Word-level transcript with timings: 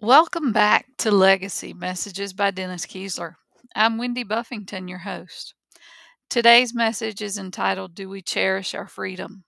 Welcome 0.00 0.52
back 0.52 0.86
to 0.98 1.10
Legacy 1.10 1.74
Messages 1.74 2.32
by 2.32 2.52
Dennis 2.52 2.86
Kiesler. 2.86 3.34
I'm 3.74 3.98
Wendy 3.98 4.22
Buffington, 4.22 4.86
your 4.86 5.00
host. 5.00 5.54
Today's 6.30 6.72
message 6.72 7.20
is 7.20 7.36
entitled 7.36 7.96
Do 7.96 8.08
We 8.08 8.22
Cherish 8.22 8.76
Our 8.76 8.86
Freedom? 8.86 9.42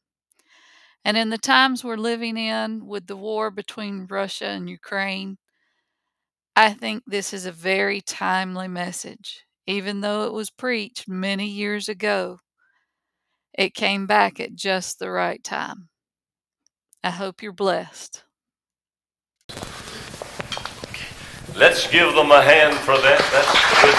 And 1.04 1.16
in 1.16 1.30
the 1.30 1.38
times 1.38 1.84
we're 1.84 1.96
living 1.96 2.36
in 2.36 2.84
with 2.84 3.06
the 3.06 3.16
war 3.16 3.52
between 3.52 4.08
Russia 4.10 4.46
and 4.46 4.68
Ukraine, 4.68 5.38
I 6.56 6.72
think 6.72 7.04
this 7.06 7.32
is 7.32 7.46
a 7.46 7.52
very 7.52 8.00
timely 8.00 8.66
message. 8.66 9.44
Even 9.68 10.00
though 10.00 10.24
it 10.24 10.32
was 10.32 10.50
preached 10.50 11.06
many 11.06 11.46
years 11.46 11.88
ago, 11.88 12.40
it 13.56 13.72
came 13.72 14.08
back 14.08 14.40
at 14.40 14.56
just 14.56 14.98
the 14.98 15.12
right 15.12 15.44
time. 15.44 15.90
I 17.04 17.10
hope 17.10 17.40
you're 17.40 17.52
blessed. 17.52 18.24
Let's 21.60 21.86
give 21.90 22.14
them 22.14 22.30
a 22.30 22.40
hand 22.40 22.74
for 22.74 22.96
that. 22.96 23.20
That's 23.30 23.52
good. 23.84 23.94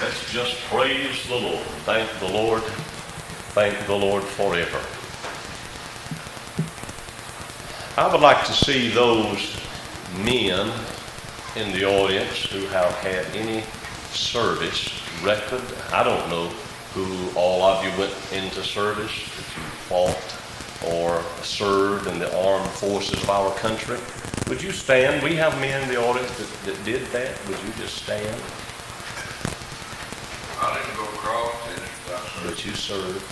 Let's, 0.00 0.32
let's 0.32 0.32
just 0.32 0.56
praise 0.70 1.28
the 1.28 1.36
Lord. 1.36 1.66
Thank 1.84 2.08
the 2.20 2.30
Lord. 2.32 2.62
Thank 3.52 3.86
the 3.86 3.94
Lord 3.94 4.22
forever. 4.22 4.80
I 7.98 8.10
would 8.10 8.22
like 8.22 8.46
to 8.46 8.52
see 8.54 8.88
those 8.88 9.60
men 10.24 10.72
in 11.56 11.72
the 11.72 11.84
audience 11.84 12.46
who 12.46 12.64
have 12.68 12.94
had 12.94 13.26
any 13.36 13.62
service 14.12 14.88
record. 15.22 15.60
I 15.92 16.02
don't 16.02 16.30
know 16.30 16.48
who 16.94 17.28
all 17.38 17.62
of 17.62 17.84
you 17.84 17.90
went 17.98 18.14
into 18.32 18.62
service, 18.62 19.12
if 19.12 19.54
you 19.54 19.62
fought 19.86 20.43
or 20.92 21.22
served 21.42 22.06
in 22.06 22.18
the 22.18 22.44
armed 22.44 22.70
forces 22.70 23.22
of 23.22 23.30
our 23.30 23.54
country. 23.56 23.98
Would 24.48 24.62
you 24.62 24.72
stand? 24.72 25.22
We 25.22 25.34
have 25.36 25.58
men 25.60 25.82
in 25.82 25.88
the 25.88 26.00
audience 26.00 26.36
that, 26.38 26.66
that 26.66 26.84
did 26.84 27.02
that. 27.08 27.36
Would 27.48 27.58
you 27.62 27.72
just 27.78 27.96
stand? 27.96 28.40
I 30.60 30.78
didn't 30.78 30.96
go 30.96 31.04
across. 31.04 31.54
But 32.44 32.64
you 32.64 32.72
served. 32.72 33.24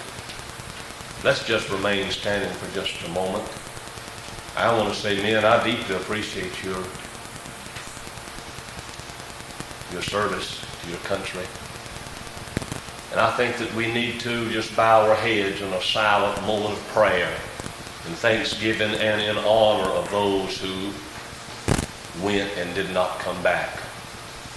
Let's 1.25 1.47
just 1.47 1.71
remain 1.71 2.11
standing 2.11 2.51
for 2.51 2.75
just 2.75 3.03
a 3.05 3.09
moment. 3.11 3.49
I 4.57 4.77
want 4.77 4.93
to 4.93 4.99
say, 4.99 5.23
men, 5.23 5.45
I 5.45 5.63
deeply 5.65 5.97
appreciate 5.97 6.63
your 6.65 6.83
your 9.93 10.03
service 10.03 10.65
to 10.83 10.91
your 10.91 10.99
country. 11.01 11.45
And 13.13 13.21
I 13.21 13.31
think 13.37 13.59
that 13.59 13.73
we 13.75 13.93
need 13.93 14.21
to 14.21 14.51
just 14.51 14.75
bow 14.75 15.07
our 15.07 15.15
heads 15.15 15.61
in 15.61 15.71
a 15.75 15.83
silent 15.83 16.41
moment 16.47 16.73
of 16.73 16.89
prayer 16.89 17.31
in 18.07 18.15
thanksgiving 18.15 18.91
and 18.95 19.21
in 19.21 19.37
honor 19.45 19.91
of 19.91 20.11
those 20.11 20.59
who 20.59 20.91
went 22.25 22.51
and 22.57 22.75
did 22.75 22.91
not 22.95 23.19
come 23.19 23.41
back. 23.43 23.79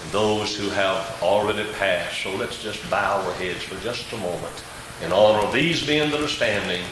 And 0.02 0.12
those 0.14 0.56
who 0.56 0.70
have 0.70 1.22
already 1.22 1.70
passed. 1.74 2.24
So 2.24 2.34
let's 2.34 2.64
just 2.64 2.90
bow 2.90 3.22
our 3.26 3.34
heads 3.34 3.62
for 3.62 3.76
just 3.84 4.10
a 4.14 4.18
moment 4.18 4.64
in 5.04 5.12
honor 5.12 5.46
of 5.46 5.54
these 5.54 5.86
men 5.86 6.10
that 6.12 6.22
are 6.22 6.28
standing 6.30 6.84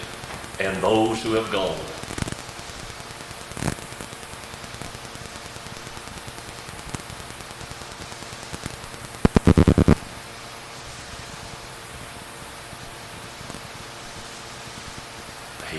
and 0.60 0.76
those 0.84 1.24
who 1.24 1.32
have 1.32 1.50
gone. 1.50 1.80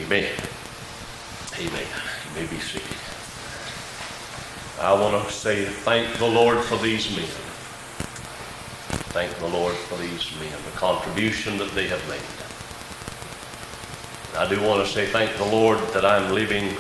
Amen. 0.05 0.33
Amen. 1.59 1.87
You 2.29 2.41
may 2.41 2.47
be 2.47 2.59
seated. 2.59 2.99
I 4.81 4.93
want 4.93 5.27
to 5.27 5.33
say 5.45 5.67
thank 5.67 6.17
the 6.17 6.27
Lord 6.27 6.57
for 6.65 6.79
these 6.79 7.15
men. 7.15 7.29
Thank 9.13 9.37
the 9.41 9.47
Lord 9.47 9.75
for 9.75 9.99
these 9.99 10.33
men, 10.41 10.51
the 10.65 10.79
contribution 10.79 11.59
that 11.59 11.71
they 11.73 11.87
have 11.87 12.03
made. 12.09 12.23
I 14.41 14.49
do 14.49 14.59
want 14.67 14.87
to 14.87 14.91
say 14.91 15.05
thank 15.05 15.37
the 15.37 15.45
Lord 15.45 15.79
that 15.93 16.03
I'm 16.03 16.33
living 16.33 16.75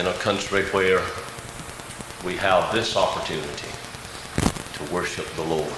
in 0.00 0.06
a 0.08 0.18
country 0.18 0.64
where 0.72 1.06
we 2.24 2.36
have 2.38 2.74
this 2.74 2.96
opportunity 2.96 3.70
to 4.72 4.92
worship 4.92 5.26
the 5.36 5.44
Lord. 5.44 5.72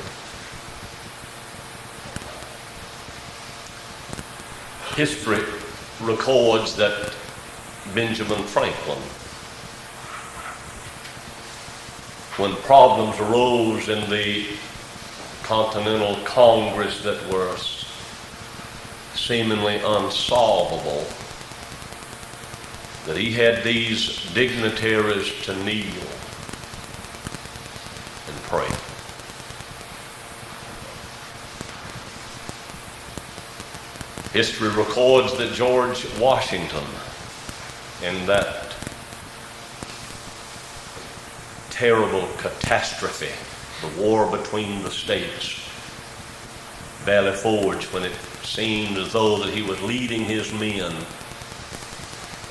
History 4.97 5.45
records 6.01 6.75
that 6.77 7.13
Benjamin 7.95 8.43
Franklin, 8.45 8.99
when 12.39 12.55
problems 12.63 13.19
arose 13.21 13.89
in 13.89 14.09
the 14.09 14.47
Continental 15.43 16.17
Congress 16.25 17.03
that 17.03 17.31
were 17.31 17.55
seemingly 19.15 19.77
unsolvable, 19.77 21.07
that 23.07 23.17
he 23.17 23.33
had 23.33 23.63
these 23.63 24.25
dignitaries 24.33 25.33
to 25.45 25.55
kneel 25.65 26.07
and 28.27 28.37
pray. 28.45 28.69
History 34.33 34.71
records 34.71 35.37
that 35.37 35.53
George 35.53 36.07
Washington, 36.19 36.85
in 38.03 38.27
that 38.27 38.75
terrible 41.71 42.29
catastrophe, 42.39 43.31
the 43.81 44.01
war 44.01 44.31
between 44.37 44.83
the 44.83 44.91
states, 44.91 45.61
Valley 47.05 47.33
Forge, 47.33 47.87
when 47.87 48.03
it 48.03 48.15
seemed 48.43 48.97
as 48.99 49.13
though 49.13 49.39
that 49.39 49.55
he 49.55 49.63
was 49.63 49.81
leading 49.83 50.25
his 50.25 50.53
men 50.53 50.93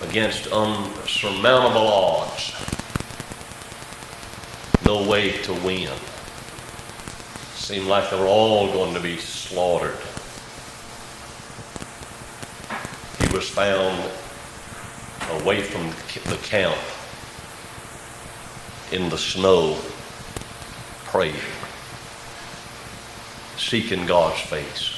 against 0.01 0.47
unsurmountable 0.47 1.87
odds, 1.87 2.53
no 4.85 5.07
way 5.07 5.41
to 5.43 5.53
win. 5.53 5.91
Seemed 7.55 7.87
like 7.87 8.09
they 8.09 8.19
were 8.19 8.25
all 8.25 8.71
going 8.71 8.93
to 8.93 8.99
be 8.99 9.17
slaughtered. 9.17 9.97
He 13.19 13.33
was 13.33 13.47
found 13.47 14.11
away 15.39 15.61
from 15.61 15.87
the 16.31 16.37
camp 16.37 16.77
in 18.91 19.09
the 19.09 19.17
snow, 19.17 19.77
praying, 21.05 21.35
seeking 23.57 24.05
God's 24.05 24.39
face. 24.41 24.97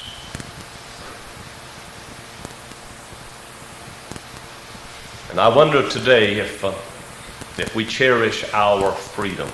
And 5.30 5.40
I 5.40 5.48
wonder 5.48 5.88
today 5.90 6.40
if, 6.40 6.64
uh, 6.64 6.70
if 7.58 7.74
we 7.76 7.86
cherish 7.86 8.44
our 8.54 8.92
freedom 8.92 9.50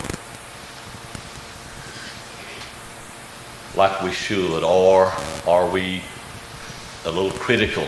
like 3.75 4.01
we 4.01 4.11
should, 4.11 4.63
or 4.63 5.11
are 5.47 5.69
we 5.69 6.01
a 7.05 7.11
little 7.11 7.31
critical? 7.31 7.87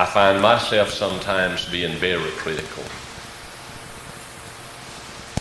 I 0.00 0.06
find 0.06 0.40
myself 0.40 0.88
sometimes 0.88 1.68
being 1.68 1.94
very 1.96 2.30
critical. 2.30 2.84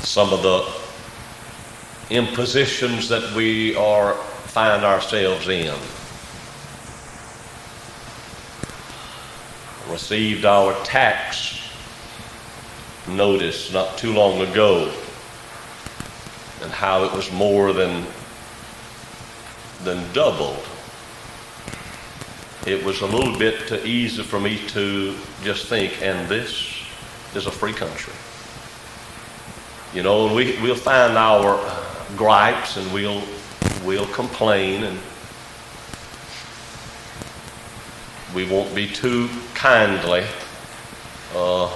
Some 0.03 0.34
of 0.34 0.42
the 0.44 2.14
impositions 2.14 3.08
that 3.08 3.34
we 3.34 3.74
are 3.78 4.16
find 4.16 4.84
ourselves 4.84 5.48
in. 5.48 5.74
Received 9.89 10.44
our 10.44 10.74
tax 10.83 11.62
notice 13.07 13.72
not 13.72 13.98
too 13.98 14.12
long 14.12 14.42
ago 14.42 14.94
and 16.63 16.72
how 16.74 17.06
it 17.06 17.13
was 17.13 17.31
more 17.31 17.72
than 17.72 18.06
than 19.86 20.04
doubled 20.12 20.66
it 22.65 22.83
was 22.83 23.01
a 23.01 23.07
little 23.07 23.38
bit 23.38 23.67
too 23.67 23.81
easy 23.85 24.21
for 24.21 24.39
me 24.39 24.59
to 24.67 25.15
just 25.44 25.67
think, 25.67 26.01
and 26.01 26.27
this 26.27 26.83
is 27.35 27.45
a 27.45 27.51
free 27.51 27.73
country. 27.73 28.13
You 29.94 30.03
know, 30.03 30.33
we, 30.33 30.59
we'll 30.61 30.75
find 30.75 31.17
our 31.17 31.57
gripes 32.15 32.77
and 32.77 32.91
we'll, 32.94 33.23
we'll 33.83 34.07
complain 34.07 34.83
and 34.83 35.00
we 38.35 38.45
won't 38.45 38.73
be 38.75 38.88
too 38.88 39.29
kindly 39.56 40.23
uh, 41.35 41.75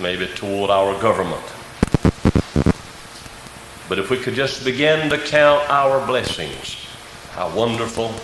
maybe 0.00 0.26
toward 0.26 0.70
our 0.70 1.00
government. 1.00 1.42
But 3.88 3.98
if 3.98 4.10
we 4.10 4.18
could 4.18 4.34
just 4.34 4.64
begin 4.64 5.08
to 5.10 5.18
count 5.18 5.68
our 5.70 6.06
blessings, 6.06 6.76
how 7.32 7.54
wonderful 7.56 8.14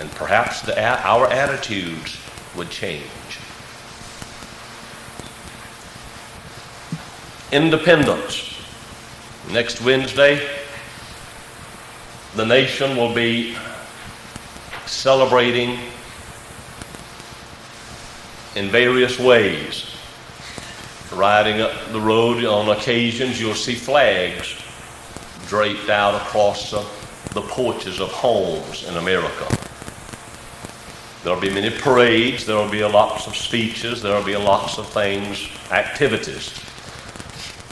and 0.00 0.10
perhaps 0.12 0.62
the, 0.62 0.82
our 1.06 1.26
attitudes 1.30 2.18
would 2.56 2.70
change. 2.70 3.04
Independence. 7.52 8.56
Next 9.52 9.80
Wednesday, 9.82 10.48
the 12.34 12.46
nation 12.46 12.96
will 12.96 13.14
be 13.14 13.56
celebrating 14.86 15.78
in 18.56 18.68
various 18.68 19.18
ways. 19.18 19.86
Riding 21.12 21.60
up 21.60 21.72
the 21.92 22.00
road 22.00 22.44
on 22.44 22.68
occasions, 22.68 23.40
you'll 23.40 23.54
see 23.54 23.74
flags 23.74 24.54
draped 25.48 25.90
out 25.90 26.14
across 26.14 26.70
the, 26.70 26.86
the 27.34 27.42
porches 27.48 28.00
of 28.00 28.12
homes 28.12 28.84
in 28.88 28.96
America. 28.96 29.59
There'll 31.22 31.40
be 31.40 31.50
many 31.50 31.68
parades, 31.68 32.46
there'll 32.46 32.70
be 32.70 32.82
lots 32.82 33.26
of 33.26 33.36
speeches, 33.36 34.00
there'll 34.00 34.24
be 34.24 34.36
lots 34.36 34.78
of 34.78 34.88
things, 34.88 35.50
activities. 35.70 36.58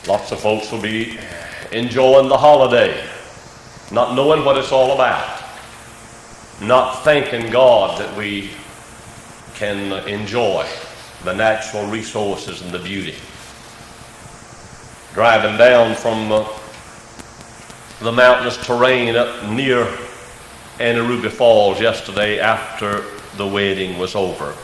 Lots 0.07 0.33
of 0.33 0.41
folks 0.41 0.71
will 0.71 0.83
be 0.83 1.19
enjoying 1.73 2.29
the 2.29 2.37
holiday, 2.37 3.03
not 3.91 4.15
knowing 4.15 4.45
what 4.45 4.59
it's 4.59 4.71
all 4.71 4.93
about, 4.93 5.43
not 6.61 7.03
thanking 7.05 7.51
God 7.51 7.99
that 7.99 8.15
we 8.19 8.51
can 9.55 9.93
enjoy 10.07 10.69
the 11.25 11.33
natural 11.33 11.87
resources 11.87 12.61
and 12.61 12.71
the 12.71 12.79
beauty. 12.79 13.15
Driving 15.15 15.57
down 15.57 15.95
from 15.95 16.31
uh, 16.31 16.47
the 18.01 18.13
mountainous 18.13 18.59
terrain 18.65 19.17
up 19.17 19.49
near 19.49 19.89
Anna 20.79 21.03
Ruby 21.03 21.31
Falls 21.31 21.81
yesterday 21.81 22.39
after 22.39 23.05
the 23.39 23.47
wedding 23.47 23.97
was 23.99 24.17
over. 24.17 24.55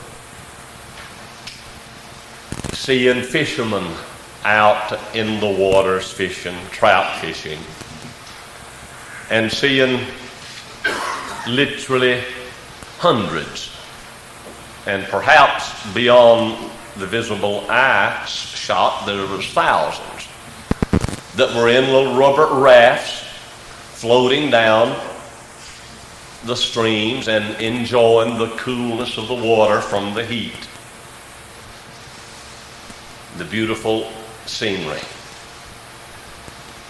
Seeing 2.72 3.22
fishermen 3.22 3.86
out 4.44 4.98
in 5.14 5.40
the 5.40 5.48
waters 5.48 6.12
fishing, 6.12 6.56
trout 6.70 7.20
fishing, 7.20 7.58
and 9.30 9.50
seeing 9.50 10.04
literally 11.46 12.20
hundreds, 12.98 13.70
and 14.86 15.04
perhaps 15.04 15.94
beyond 15.94 16.70
the 16.96 17.06
visible 17.06 17.64
eye 17.70 18.24
shot, 18.26 19.06
there 19.06 19.26
was 19.28 19.46
thousands 19.46 20.28
that 21.36 21.54
were 21.56 21.68
in 21.68 21.84
little 21.92 22.16
rubber 22.16 22.60
rafts 22.60 23.22
floating 23.98 24.50
down 24.50 24.94
the 26.44 26.54
streams 26.54 27.28
and 27.28 27.60
enjoying 27.60 28.38
the 28.38 28.48
coolness 28.56 29.16
of 29.16 29.28
the 29.28 29.34
water 29.34 29.80
from 29.80 30.14
the 30.14 30.24
heat. 30.24 30.68
The 33.38 33.44
beautiful 33.44 34.10
scenery. 34.46 35.00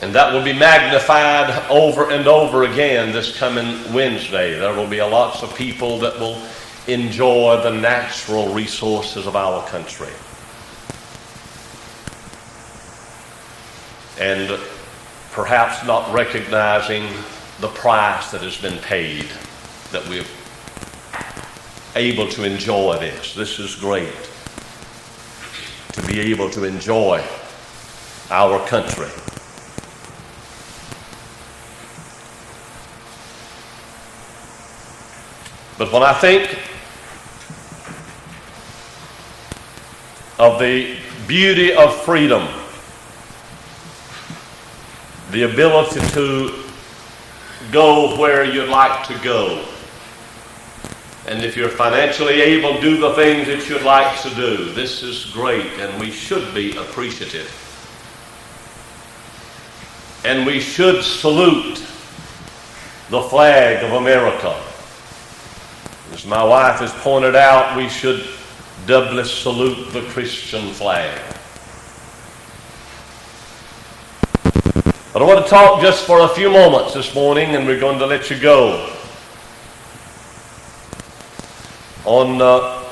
And 0.03 0.13
that 0.15 0.33
will 0.33 0.43
be 0.43 0.53
magnified 0.53 1.51
over 1.71 2.11
and 2.11 2.27
over 2.27 2.65
again 2.65 3.13
this 3.13 3.37
coming 3.39 3.81
Wednesday. 3.95 4.59
There 4.59 4.75
will 4.75 4.89
be 4.89 4.99
a 4.99 5.07
lots 5.07 5.43
of 5.43 5.55
people 5.57 5.99
that 6.01 6.19
will 6.19 6.43
enjoy 6.89 7.63
the 7.63 7.71
natural 7.71 8.53
resources 8.53 9.27
of 9.27 9.37
our 9.37 9.67
country. 9.69 10.13
And 14.21 14.61
perhaps 15.33 15.85
not 15.87 16.13
recognizing 16.13 17.09
the 17.61 17.69
price 17.69 18.31
that 18.31 18.41
has 18.41 18.61
been 18.61 18.79
paid 18.79 19.27
that 19.93 20.07
we're 20.09 20.25
able 21.97 22.29
to 22.29 22.45
enjoy 22.45 22.99
this. 22.99 23.35
This 23.35 23.59
is 23.59 23.77
great 23.77 24.13
to 25.93 26.03
be 26.07 26.19
able 26.21 26.51
to 26.51 26.65
enjoy 26.65 27.25
our 28.31 28.67
country. 28.67 29.09
But 35.79 35.93
when 35.93 36.03
I 36.03 36.13
think 36.13 36.59
of 40.39 40.59
the 40.59 40.97
beauty 41.29 41.75
of 41.75 41.95
freedom, 42.03 42.49
the 45.31 45.43
ability 45.43 46.01
to 46.11 46.64
go 47.75 48.17
where 48.19 48.45
you'd 48.45 48.69
like 48.69 49.05
to 49.09 49.19
go, 49.25 49.67
and 51.27 51.43
if 51.43 51.57
you're 51.57 51.69
financially 51.69 52.41
able, 52.41 52.81
do 52.81 52.99
the 52.99 53.13
things 53.15 53.49
that 53.49 53.69
you'd 53.69 53.83
like 53.83 54.21
to 54.23 54.31
do. 54.37 54.73
This 54.75 55.03
is 55.03 55.27
great, 55.33 55.67
and 55.81 56.01
we 56.01 56.13
should 56.13 56.55
be 56.55 56.77
appreciative. 56.77 57.51
And 60.25 60.47
we 60.47 60.61
should 60.61 61.03
salute 61.03 61.79
the 63.11 63.23
flag 63.23 63.83
of 63.83 63.93
America. 63.93 64.55
As 66.13 66.25
my 66.25 66.45
wife 66.45 66.79
has 66.79 66.93
pointed 67.03 67.35
out, 67.35 67.77
we 67.77 67.89
should 67.89 68.25
doubly 68.87 69.25
salute 69.25 69.93
the 69.93 70.03
Christian 70.13 70.73
flag. 70.75 71.34
But 75.15 75.23
I 75.23 75.27
want 75.27 75.45
to 75.45 75.49
talk 75.49 75.81
just 75.81 76.07
for 76.09 76.23
a 76.23 76.29
few 76.29 76.51
moments 76.51 76.93
this 76.93 77.15
morning, 77.15 77.55
and 77.55 77.69
we're 77.69 77.79
going 77.79 78.01
to 78.01 78.07
let 78.07 78.31
you 78.31 78.37
go 78.37 78.93
on 82.05 82.43
uh, 82.43 82.83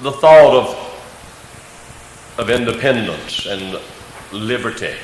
the 0.00 0.10
thought 0.10 0.54
of, 0.54 2.38
of 2.38 2.48
independence 2.48 3.44
and 3.44 3.78
liberty. 4.32 4.94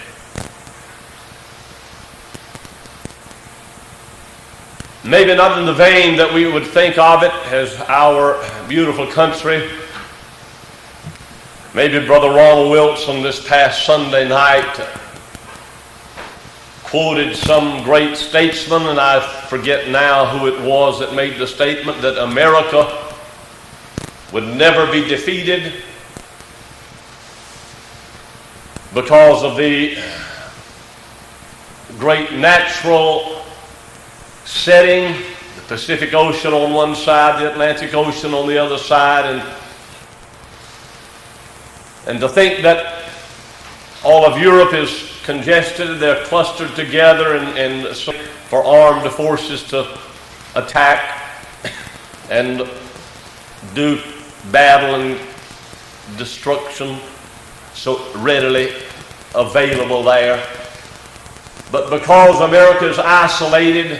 Maybe 5.04 5.36
not 5.36 5.58
in 5.58 5.66
the 5.66 5.74
vein 5.74 6.16
that 6.16 6.32
we 6.32 6.50
would 6.50 6.66
think 6.66 6.96
of 6.96 7.22
it 7.22 7.34
as 7.52 7.78
our 7.82 8.42
beautiful 8.66 9.06
country. 9.06 9.68
Maybe 11.74 12.06
Brother 12.06 12.30
Ronald 12.30 12.70
Wilson 12.70 13.22
this 13.22 13.46
past 13.46 13.84
Sunday 13.84 14.26
night 14.26 14.80
quoted 16.86 17.34
some 17.34 17.82
great 17.82 18.16
statesman, 18.16 18.82
and 18.86 19.00
I 19.00 19.20
forget 19.48 19.88
now 19.88 20.38
who 20.38 20.46
it 20.46 20.60
was 20.62 21.00
that 21.00 21.14
made 21.14 21.36
the 21.36 21.46
statement 21.46 22.00
that 22.00 22.16
America 22.22 23.12
would 24.32 24.44
never 24.56 24.90
be 24.92 25.06
defeated 25.08 25.72
because 28.94 29.42
of 29.42 29.56
the 29.56 29.98
great 31.98 32.32
natural 32.34 33.42
setting, 34.44 35.12
the 35.56 35.62
Pacific 35.66 36.14
Ocean 36.14 36.52
on 36.52 36.72
one 36.72 36.94
side, 36.94 37.42
the 37.42 37.50
Atlantic 37.50 37.94
Ocean 37.94 38.32
on 38.32 38.46
the 38.46 38.58
other 38.58 38.78
side, 38.78 39.24
and, 39.34 39.56
and 42.06 42.20
to 42.20 42.28
think 42.28 42.62
that 42.62 43.10
all 44.04 44.24
of 44.24 44.40
Europe 44.40 44.72
is 44.72 45.15
congested, 45.26 45.98
they're 45.98 46.24
clustered 46.24 46.74
together 46.76 47.36
and, 47.36 47.58
and 47.58 47.96
for 48.48 48.64
armed 48.64 49.10
forces 49.10 49.64
to 49.64 49.98
attack 50.54 51.20
and 52.30 52.66
do 53.74 54.00
battle 54.52 54.94
and 54.94 55.20
destruction 56.16 56.98
so 57.74 58.00
readily 58.14 58.72
available 59.34 60.04
there. 60.04 60.42
But 61.72 61.90
because 61.90 62.40
America 62.40 62.88
is 62.88 62.98
isolated, 63.00 63.98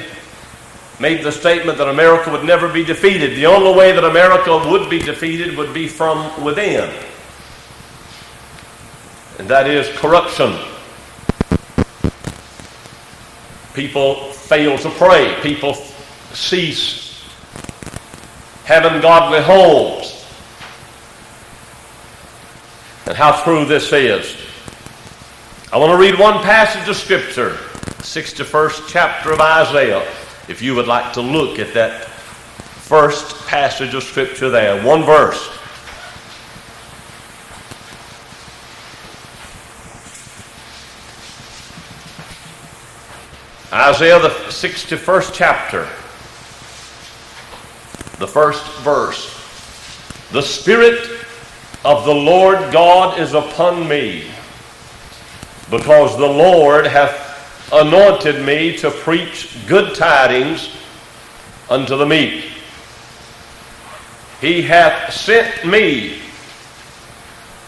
made 1.00 1.24
the 1.24 1.32
statement 1.32 1.76
that 1.78 1.88
America 1.88 2.30
would 2.30 2.44
never 2.44 2.72
be 2.72 2.84
defeated. 2.84 3.36
The 3.36 3.46
only 3.46 3.76
way 3.76 3.90
that 3.90 4.04
America 4.04 4.56
would 4.70 4.88
be 4.88 5.00
defeated 5.00 5.56
would 5.56 5.74
be 5.74 5.88
from 5.88 6.44
within. 6.44 6.88
And 9.40 9.48
that 9.48 9.68
is 9.68 9.88
corruption. 9.98 10.56
People 13.76 14.32
fail 14.32 14.78
to 14.78 14.88
pray. 14.88 15.38
People 15.42 15.74
cease 16.32 17.22
having 18.64 19.02
godly 19.02 19.42
homes 19.42 20.26
and 23.06 23.14
how 23.14 23.42
true 23.44 23.66
this 23.66 23.92
is. 23.92 24.34
I 25.70 25.76
want 25.76 25.92
to 25.92 25.98
read 25.98 26.18
one 26.18 26.42
passage 26.42 26.88
of 26.88 26.96
Scripture, 26.96 27.50
61st 28.00 28.88
chapter 28.88 29.32
of 29.32 29.40
Isaiah, 29.42 30.10
if 30.48 30.62
you 30.62 30.74
would 30.74 30.86
like 30.86 31.12
to 31.12 31.20
look 31.20 31.58
at 31.58 31.74
that 31.74 32.06
first 32.06 33.46
passage 33.46 33.92
of 33.92 34.02
Scripture 34.04 34.48
there. 34.48 34.82
One 34.82 35.02
verse. 35.02 35.50
Isaiah, 43.76 44.18
the 44.18 44.30
61st 44.30 45.34
chapter. 45.34 45.86
the 48.18 48.26
first 48.26 48.64
verse. 48.78 49.34
The 50.32 50.40
Spirit 50.40 51.10
of 51.84 52.06
the 52.06 52.14
Lord 52.14 52.72
God 52.72 53.20
is 53.20 53.34
upon 53.34 53.86
me, 53.86 54.30
because 55.70 56.16
the 56.16 56.26
Lord 56.26 56.86
hath 56.86 57.70
anointed 57.70 58.42
me 58.46 58.78
to 58.78 58.90
preach 58.90 59.54
good 59.66 59.94
tidings 59.94 60.70
unto 61.68 61.98
the 61.98 62.06
meek. 62.06 62.44
He 64.40 64.62
hath 64.62 65.12
sent 65.12 65.66
me 65.66 66.20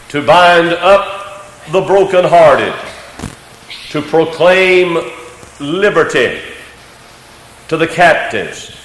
to 0.07 0.25
bind 0.25 0.69
up 0.69 1.45
the 1.71 1.81
brokenhearted, 1.81 2.73
to 3.91 4.01
proclaim 4.01 4.97
liberty 5.59 6.39
to 7.67 7.77
the 7.77 7.87
captives, 7.87 8.75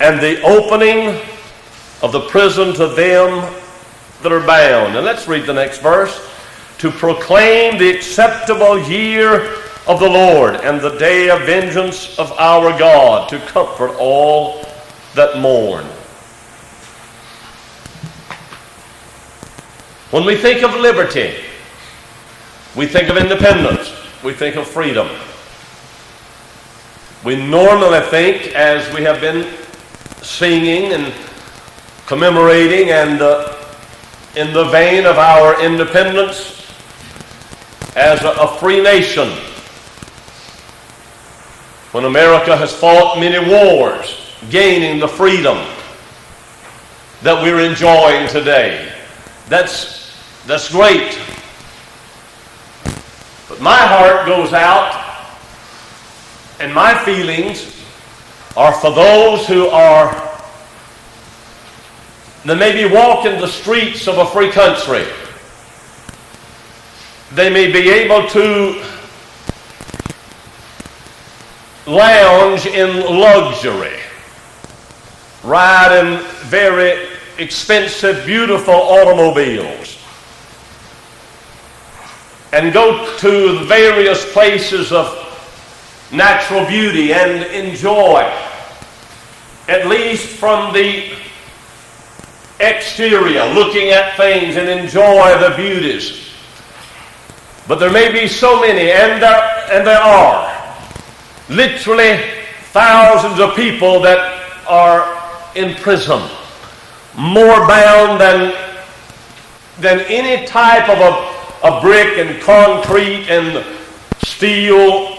and 0.00 0.20
the 0.20 0.42
opening 0.42 1.20
of 2.02 2.12
the 2.12 2.20
prison 2.28 2.74
to 2.74 2.88
them 2.88 3.52
that 4.22 4.32
are 4.32 4.46
bound. 4.46 4.96
And 4.96 5.04
let's 5.04 5.26
read 5.26 5.46
the 5.46 5.54
next 5.54 5.78
verse. 5.78 6.30
To 6.78 6.90
proclaim 6.90 7.78
the 7.78 7.90
acceptable 7.90 8.78
year 8.78 9.56
of 9.86 10.00
the 10.00 10.08
Lord 10.08 10.56
and 10.56 10.80
the 10.80 10.96
day 10.98 11.30
of 11.30 11.42
vengeance 11.42 12.18
of 12.18 12.32
our 12.32 12.76
God, 12.78 13.28
to 13.30 13.38
comfort 13.40 13.94
all 13.98 14.64
that 15.14 15.38
mourn. 15.38 15.84
When 20.10 20.24
we 20.24 20.36
think 20.36 20.62
of 20.62 20.74
liberty, 20.80 21.34
we 22.76 22.86
think 22.86 23.08
of 23.08 23.16
independence, 23.16 23.92
we 24.24 24.32
think 24.32 24.56
of 24.56 24.66
freedom. 24.66 25.06
We 27.24 27.36
normally 27.36 28.00
think, 28.00 28.54
as 28.54 28.92
we 28.94 29.02
have 29.02 29.20
been 29.20 29.52
singing 30.22 30.94
and 30.94 31.12
commemorating 32.06 32.90
and 32.90 33.20
uh, 33.20 33.54
in 34.34 34.52
the 34.54 34.64
vein 34.64 35.04
of 35.04 35.18
our 35.18 35.62
independence 35.62 36.66
as 37.96 38.22
a, 38.22 38.30
a 38.30 38.58
free 38.58 38.82
nation. 38.82 39.28
When 41.92 42.06
America 42.06 42.56
has 42.56 42.74
fought 42.74 43.20
many 43.20 43.38
wars, 43.46 44.34
gaining 44.50 45.00
the 45.00 45.08
freedom 45.08 45.58
that 47.22 47.42
we're 47.42 47.60
enjoying 47.60 48.28
today. 48.28 48.90
That's, 49.48 50.12
that's 50.46 50.70
great. 50.70 51.18
But 53.54 53.62
my 53.62 53.76
heart 53.76 54.26
goes 54.26 54.52
out 54.52 55.30
and 56.58 56.74
my 56.74 56.92
feelings 57.04 57.84
are 58.56 58.72
for 58.72 58.90
those 58.90 59.46
who 59.46 59.68
are 59.68 60.10
that 62.46 62.56
maybe 62.58 62.92
walk 62.92 63.26
in 63.26 63.40
the 63.40 63.46
streets 63.46 64.08
of 64.08 64.18
a 64.18 64.26
free 64.26 64.50
country. 64.50 65.04
They 67.34 67.48
may 67.48 67.70
be 67.70 67.90
able 67.90 68.28
to 68.30 68.84
lounge 71.86 72.66
in 72.66 73.20
luxury, 73.20 74.00
ride 75.44 75.96
in 76.00 76.24
very 76.48 77.08
expensive, 77.38 78.26
beautiful 78.26 78.74
automobiles, 78.74 79.93
and 82.54 82.72
go 82.72 83.16
to 83.18 83.64
various 83.64 84.32
places 84.32 84.92
of 84.92 85.08
natural 86.12 86.64
beauty 86.66 87.12
and 87.12 87.42
enjoy, 87.52 88.20
at 89.66 89.88
least 89.88 90.28
from 90.28 90.72
the 90.72 91.16
exterior, 92.60 93.44
looking 93.54 93.88
at 93.90 94.16
things 94.16 94.54
and 94.54 94.68
enjoy 94.68 95.36
the 95.40 95.52
beauties. 95.56 96.30
But 97.66 97.80
there 97.80 97.90
may 97.90 98.12
be 98.12 98.28
so 98.28 98.60
many, 98.60 98.92
and 98.92 99.20
there, 99.20 99.66
and 99.72 99.84
there 99.84 100.00
are, 100.00 100.48
literally 101.48 102.20
thousands 102.70 103.40
of 103.40 103.56
people 103.56 104.00
that 104.02 104.62
are 104.68 105.20
in 105.56 105.74
prison, 105.82 106.22
more 107.16 107.66
bound 107.66 108.20
than, 108.20 108.54
than 109.80 110.00
any 110.02 110.46
type 110.46 110.88
of 110.88 111.00
a, 111.00 111.43
a 111.62 111.80
brick 111.80 112.18
and 112.18 112.40
concrete 112.42 113.28
and 113.28 113.64
steel 114.24 115.16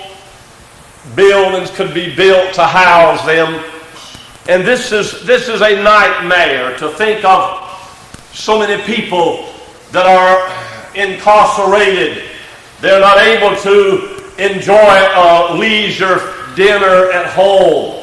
buildings 1.15 1.69
could 1.71 1.93
be 1.93 2.15
built 2.15 2.53
to 2.53 2.63
house 2.63 3.25
them 3.25 3.63
and 4.47 4.63
this 4.63 4.91
is, 4.91 5.25
this 5.25 5.47
is 5.49 5.61
a 5.61 5.81
nightmare 5.81 6.77
to 6.77 6.89
think 6.89 7.25
of 7.25 7.67
so 8.31 8.59
many 8.59 8.81
people 8.83 9.49
that 9.91 10.05
are 10.05 10.45
incarcerated. 10.95 12.25
They're 12.79 12.99
not 12.99 13.17
able 13.17 13.55
to 13.63 14.21
enjoy 14.37 14.75
a 14.75 15.55
leisure 15.57 16.19
dinner 16.55 17.11
at 17.11 17.25
home 17.33 17.94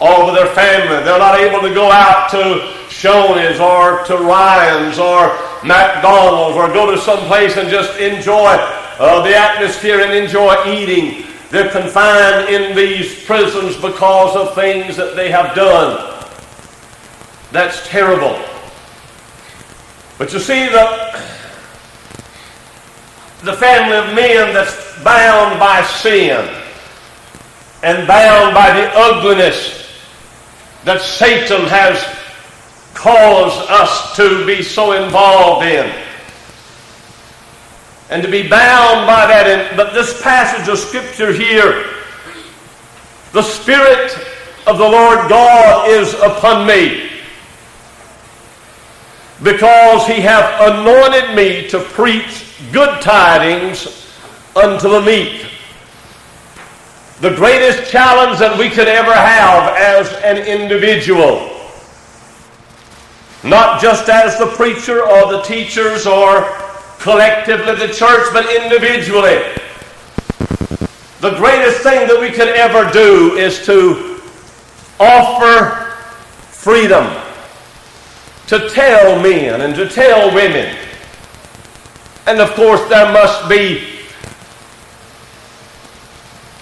with 0.00 0.34
their 0.34 0.54
family. 0.54 1.04
They're 1.04 1.18
not 1.18 1.38
able 1.38 1.60
to 1.60 1.74
go 1.74 1.90
out 1.90 2.30
to 2.30 2.74
Shoney's 2.88 3.60
or 3.60 4.04
to 4.04 4.16
Ryan's 4.16 4.98
or 4.98 5.28
McDonald's 5.62 6.56
or 6.56 6.68
go 6.68 6.90
to 6.90 6.98
some 6.98 7.18
place 7.26 7.56
and 7.56 7.68
just 7.68 7.98
enjoy 8.00 8.56
uh, 8.98 9.22
the 9.22 9.36
atmosphere 9.36 10.00
and 10.00 10.12
enjoy 10.12 10.56
eating. 10.66 11.26
They're 11.50 11.70
confined 11.70 12.48
in 12.48 12.74
these 12.74 13.24
prisons 13.24 13.76
because 13.76 14.36
of 14.36 14.54
things 14.54 14.96
that 14.96 15.16
they 15.16 15.30
have 15.30 15.54
done. 15.54 16.24
That's 17.52 17.86
terrible. 17.88 18.40
But 20.16 20.32
you 20.32 20.38
see, 20.38 20.66
the, 20.68 21.22
the 23.42 23.54
family 23.54 23.96
of 23.96 24.14
men 24.14 24.54
that's 24.54 25.02
bound 25.02 25.58
by 25.58 25.82
sin 25.82 26.48
and 27.82 28.06
bound 28.06 28.54
by 28.54 28.72
the 28.72 28.90
ugliness 28.94 29.79
that 30.84 31.00
Satan 31.00 31.66
has 31.66 32.02
caused 32.94 33.70
us 33.70 34.16
to 34.16 34.46
be 34.46 34.62
so 34.62 34.92
involved 34.92 35.66
in 35.66 35.90
and 38.10 38.22
to 38.22 38.30
be 38.30 38.42
bound 38.42 39.06
by 39.06 39.26
that. 39.26 39.46
And, 39.46 39.76
but 39.76 39.92
this 39.92 40.20
passage 40.22 40.68
of 40.68 40.78
Scripture 40.78 41.32
here, 41.32 41.86
the 43.32 43.42
Spirit 43.42 44.12
of 44.66 44.78
the 44.78 44.88
Lord 44.88 45.28
God 45.28 45.88
is 45.88 46.14
upon 46.14 46.66
me 46.66 47.10
because 49.42 50.06
he 50.06 50.20
hath 50.20 50.60
anointed 50.60 51.34
me 51.34 51.68
to 51.68 51.78
preach 51.80 52.46
good 52.72 53.00
tidings 53.00 54.06
unto 54.54 54.88
the 54.88 55.00
meek. 55.00 55.49
The 57.20 57.34
greatest 57.36 57.90
challenge 57.90 58.38
that 58.38 58.58
we 58.58 58.70
could 58.70 58.88
ever 58.88 59.12
have 59.12 59.76
as 59.76 60.10
an 60.24 60.38
individual. 60.38 61.50
Not 63.44 63.80
just 63.80 64.08
as 64.08 64.38
the 64.38 64.46
preacher 64.46 65.06
or 65.06 65.30
the 65.30 65.42
teachers 65.42 66.06
or 66.06 66.44
collectively 66.98 67.74
the 67.74 67.92
church, 67.92 68.32
but 68.32 68.48
individually. 68.62 69.42
The 71.20 71.36
greatest 71.36 71.80
thing 71.82 72.08
that 72.08 72.18
we 72.18 72.30
could 72.30 72.48
ever 72.48 72.90
do 72.90 73.36
is 73.36 73.66
to 73.66 74.22
offer 74.98 75.92
freedom, 76.48 77.06
to 78.46 78.70
tell 78.70 79.20
men 79.22 79.60
and 79.60 79.74
to 79.74 79.90
tell 79.90 80.34
women. 80.34 80.74
And 82.26 82.40
of 82.40 82.50
course, 82.54 82.86
there 82.88 83.12
must 83.12 83.46
be 83.46 83.99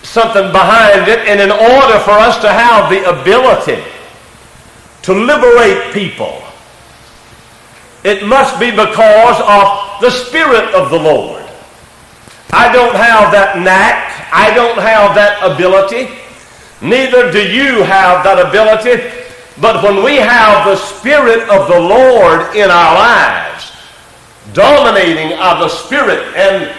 something 0.08 0.50
behind 0.52 1.08
it. 1.08 1.28
And 1.28 1.40
in 1.40 1.50
order 1.50 1.98
for 2.00 2.16
us 2.16 2.40
to 2.40 2.48
have 2.48 2.90
the 2.90 3.04
ability 3.08 3.82
to 5.02 5.12
liberate 5.12 5.92
people, 5.92 6.42
it 8.04 8.26
must 8.26 8.58
be 8.58 8.70
because 8.70 9.40
of 9.44 10.00
the 10.00 10.10
Spirit 10.10 10.72
of 10.74 10.90
the 10.90 10.98
Lord. 10.98 11.44
I 12.50 12.72
don't 12.72 12.94
have 12.94 13.30
that 13.32 13.58
knack. 13.58 14.32
I 14.32 14.54
don't 14.54 14.78
have 14.78 15.14
that 15.14 15.44
ability. 15.44 16.08
Neither 16.80 17.30
do 17.30 17.42
you 17.42 17.82
have 17.82 18.24
that 18.24 18.38
ability. 18.38 19.12
But 19.60 19.82
when 19.82 20.04
we 20.04 20.16
have 20.16 20.64
the 20.64 20.76
Spirit 20.76 21.42
of 21.50 21.68
the 21.68 21.78
Lord 21.78 22.54
in 22.54 22.70
our 22.70 22.94
lives, 22.94 23.72
dominating 24.54 25.36
of 25.38 25.58
the 25.58 25.68
Spirit 25.68 26.22
and 26.36 26.72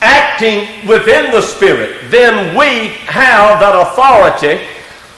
acting 0.00 0.86
within 0.86 1.30
the 1.30 1.42
Spirit, 1.42 2.10
then 2.10 2.56
we 2.56 2.88
have 3.06 3.60
that 3.60 3.74
authority. 3.74 4.64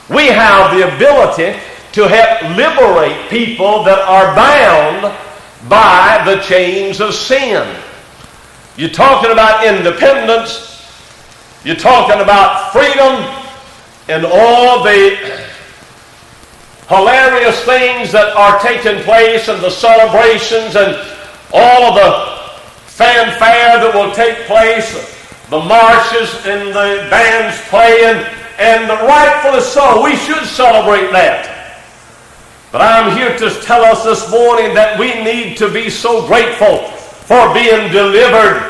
We 0.09 0.27
have 0.27 0.75
the 0.75 0.95
ability 0.95 1.59
to 1.93 2.07
help 2.07 2.57
liberate 2.57 3.29
people 3.29 3.83
that 3.83 3.99
are 3.99 4.35
bound 4.35 5.15
by 5.69 6.23
the 6.25 6.41
chains 6.41 6.99
of 7.01 7.13
sin. 7.13 7.67
You're 8.77 8.89
talking 8.89 9.31
about 9.31 9.65
independence, 9.65 10.87
you're 11.63 11.75
talking 11.75 12.21
about 12.21 12.71
freedom, 12.71 13.41
and 14.07 14.25
all 14.25 14.83
the 14.83 15.47
hilarious 16.87 17.63
things 17.63 18.11
that 18.11 18.35
are 18.35 18.59
taking 18.59 19.01
place 19.03 19.47
and 19.47 19.61
the 19.61 19.69
celebrations 19.69 20.75
and 20.75 20.97
all 21.53 21.83
of 21.83 21.95
the 21.95 22.30
fanfare 23.01 23.81
that 23.81 23.91
will 23.97 24.13
take 24.13 24.45
place, 24.45 24.93
the 25.49 25.57
marches 25.57 26.29
and 26.45 26.69
the 26.69 27.09
bands 27.09 27.57
playing, 27.73 28.21
and 28.61 28.85
the 28.85 28.93
rightfully 29.09 29.59
so, 29.59 30.05
we 30.05 30.15
should 30.15 30.45
celebrate 30.45 31.09
that. 31.09 31.49
But 32.71 32.81
I'm 32.85 33.17
here 33.17 33.35
to 33.41 33.49
tell 33.65 33.81
us 33.81 34.05
this 34.05 34.29
morning 34.29 34.75
that 34.75 34.99
we 34.99 35.17
need 35.23 35.57
to 35.57 35.67
be 35.67 35.89
so 35.89 36.27
grateful 36.27 36.87
for 37.25 37.51
being 37.53 37.91
delivered 37.91 38.69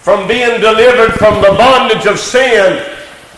from 0.00 0.26
being 0.26 0.60
delivered 0.62 1.12
from 1.20 1.42
the 1.42 1.52
bondage 1.60 2.06
of 2.06 2.18
sin 2.18 2.80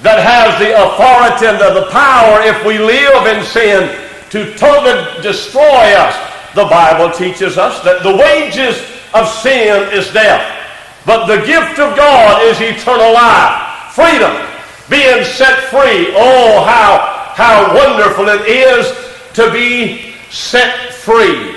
that 0.06 0.22
has 0.22 0.54
the 0.62 0.70
authority 0.70 1.50
and 1.50 1.58
the 1.58 1.90
power 1.90 2.38
if 2.46 2.64
we 2.64 2.78
live 2.78 3.26
in 3.26 3.42
sin 3.42 3.90
to 4.30 4.54
totally 4.54 5.02
destroy 5.20 5.90
us. 5.98 6.14
The 6.54 6.64
Bible 6.66 7.10
teaches 7.10 7.58
us 7.58 7.82
that 7.82 8.04
the 8.04 8.14
wages 8.14 8.91
of 9.14 9.28
sin 9.28 9.92
is 9.92 10.12
death, 10.12 10.42
but 11.04 11.26
the 11.26 11.44
gift 11.46 11.78
of 11.78 11.96
God 11.96 12.42
is 12.42 12.60
eternal 12.60 13.12
life, 13.12 13.92
freedom, 13.94 14.32
being 14.88 15.24
set 15.24 15.58
free. 15.70 16.12
Oh, 16.16 16.64
how, 16.64 17.32
how 17.34 17.74
wonderful 17.74 18.28
it 18.28 18.48
is 18.48 18.86
to 19.34 19.50
be 19.52 20.14
set 20.30 20.94
free. 20.94 21.56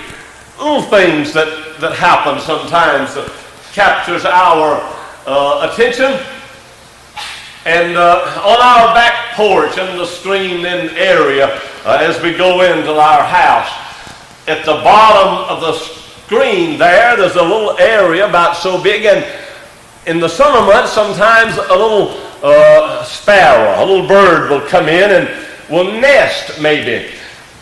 Little 0.58 0.82
things 0.84 1.34
that, 1.34 1.78
that 1.80 1.94
happen 1.94 2.42
sometimes 2.42 3.16
that 3.16 3.32
captures 3.74 4.26
our 4.26 4.80
uh, 5.28 5.70
attention. 5.72 6.20
And 7.66 7.98
uh, 7.98 8.42
on 8.46 8.62
our 8.62 8.94
back 8.94 9.36
porch 9.36 9.78
in 9.78 9.98
the 9.98 10.06
screened 10.06 10.66
in 10.66 10.96
area, 10.96 11.60
uh, 11.84 11.98
as 12.00 12.22
we 12.22 12.32
go 12.38 12.62
into 12.62 12.94
our 12.94 13.24
house, 13.24 13.70
at 14.48 14.64
the 14.66 14.74
bottom 14.84 15.50
of 15.50 15.62
the 15.62 16.05
screen 16.26 16.80
there, 16.80 17.16
there's 17.16 17.36
a 17.36 17.42
little 17.42 17.78
area 17.78 18.28
about 18.28 18.58
so 18.58 18.82
big, 18.82 19.06
and 19.06 19.24
in 20.08 20.20
the 20.20 20.30
summer 20.30 20.66
months, 20.66 20.92
sometimes 20.92 21.56
a 21.58 21.76
little 21.76 22.18
uh, 22.44 23.04
sparrow, 23.04 23.84
a 23.84 23.86
little 23.86 24.08
bird 24.08 24.50
will 24.50 24.68
come 24.68 24.88
in 24.88 25.12
and 25.12 25.46
will 25.70 26.00
nest 26.00 26.60
maybe. 26.60 27.12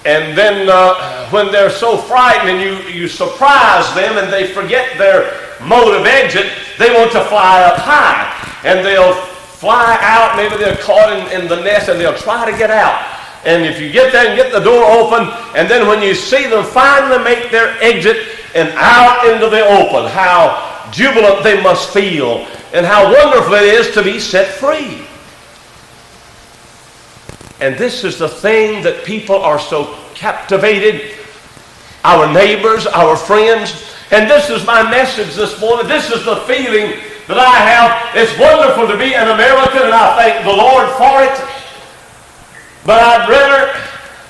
And 0.05 0.37
then 0.37 0.67
uh, 0.69 1.29
when 1.29 1.51
they're 1.51 1.69
so 1.69 1.97
frightened 1.97 2.49
and 2.49 2.61
you, 2.61 2.89
you 2.89 3.07
surprise 3.07 3.93
them 3.95 4.17
and 4.17 4.31
they 4.31 4.47
forget 4.47 4.97
their 4.97 5.31
mode 5.61 5.95
of 5.95 6.05
exit, 6.05 6.51
they 6.77 6.93
want 6.93 7.11
to 7.13 7.23
fly 7.25 7.63
up 7.63 7.77
high. 7.77 8.29
And 8.65 8.85
they'll 8.85 9.13
fly 9.13 9.97
out, 10.01 10.35
maybe 10.35 10.57
they're 10.57 10.77
caught 10.77 11.13
in, 11.13 11.41
in 11.41 11.47
the 11.47 11.61
nest 11.63 11.87
and 11.87 11.99
they'll 11.99 12.17
try 12.17 12.49
to 12.49 12.57
get 12.57 12.69
out. 12.69 13.22
And 13.45 13.65
if 13.65 13.79
you 13.81 13.91
get 13.91 14.11
there 14.13 14.27
and 14.27 14.37
get 14.37 14.51
the 14.51 14.59
door 14.59 14.83
open, 14.85 15.27
and 15.55 15.69
then 15.69 15.87
when 15.87 16.01
you 16.01 16.15
see 16.15 16.47
them 16.47 16.63
finally 16.63 17.23
make 17.23 17.51
their 17.51 17.77
exit 17.81 18.25
and 18.55 18.69
out 18.75 19.25
into 19.27 19.49
the 19.49 19.65
open, 19.65 20.09
how 20.09 20.89
jubilant 20.91 21.43
they 21.43 21.61
must 21.61 21.91
feel, 21.91 22.47
and 22.73 22.85
how 22.85 23.11
wonderful 23.13 23.53
it 23.55 23.63
is 23.63 23.93
to 23.93 24.03
be 24.03 24.19
set 24.19 24.47
free. 24.47 25.05
And 27.59 27.75
this 27.77 28.03
is 28.03 28.17
the 28.17 28.29
thing 28.29 28.83
that 28.83 29.05
people 29.05 29.35
are 29.35 29.59
so 29.59 29.97
captivated 30.15 31.17
our 32.03 32.31
neighbors, 32.33 32.85
our 32.85 33.15
friends, 33.15 33.95
and 34.11 34.29
this 34.29 34.49
is 34.49 34.65
my 34.65 34.83
message 34.83 35.35
this 35.35 35.59
morning. 35.59 35.87
This 35.87 36.11
is 36.11 36.25
the 36.25 36.35
feeling 36.47 36.99
that 37.27 37.39
I 37.39 37.55
have. 37.63 38.15
It's 38.15 38.37
wonderful 38.37 38.87
to 38.87 38.97
be 38.97 39.15
an 39.15 39.29
American, 39.31 39.83
and 39.83 39.93
I 39.93 40.15
thank 40.19 40.43
the 40.43 40.51
Lord 40.51 40.89
for 40.99 41.23
it. 41.23 41.62
But 42.85 42.99
I'd 42.99 43.29
rather 43.29 43.71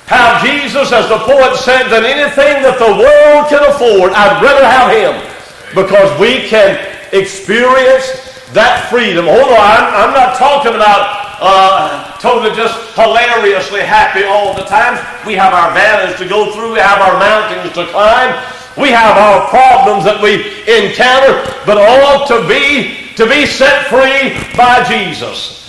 have 0.06 0.44
Jesus, 0.44 0.92
as 0.92 1.08
the 1.08 1.18
poet 1.18 1.56
said, 1.56 1.88
than 1.88 2.04
anything 2.04 2.62
that 2.62 2.78
the 2.78 2.92
world 2.92 3.48
can 3.50 3.64
afford. 3.66 4.12
I'd 4.12 4.38
rather 4.42 4.62
have 4.62 4.94
Him 4.94 5.14
because 5.74 6.08
we 6.20 6.46
can 6.46 6.78
experience 7.12 8.24
that 8.54 8.86
freedom. 8.90 9.26
Oh 9.26 9.42
no, 9.42 9.56
I'm, 9.58 9.86
I'm 10.06 10.14
not 10.14 10.38
talking 10.38 10.74
about 10.74 11.24
uh, 11.40 12.14
totally 12.20 12.54
just 12.54 12.94
hilariously 12.94 13.82
happy 13.82 14.22
all 14.22 14.54
the 14.54 14.62
time. 14.64 14.94
We 15.26 15.34
have 15.34 15.52
our 15.52 15.74
valleys 15.74 16.16
to 16.18 16.28
go 16.28 16.52
through, 16.54 16.74
we 16.74 16.78
have 16.78 17.02
our 17.02 17.18
mountains 17.18 17.74
to 17.74 17.86
climb, 17.90 18.38
we 18.78 18.90
have 18.90 19.16
our 19.18 19.48
problems 19.48 20.04
that 20.04 20.22
we 20.22 20.46
encounter, 20.70 21.42
but 21.66 21.78
all 21.78 22.26
to 22.28 22.46
be 22.46 23.10
to 23.16 23.26
be 23.26 23.46
set 23.46 23.86
free 23.86 24.34
by 24.56 24.84
Jesus. 24.86 25.63